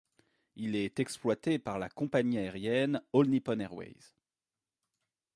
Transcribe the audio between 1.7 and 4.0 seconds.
la compagnie aérienne All Nippon Airways.